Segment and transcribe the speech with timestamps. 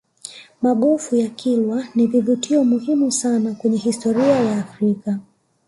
[0.61, 5.17] magofu ya kilwa ni vivutio muhimu sana kwenye historia ya africa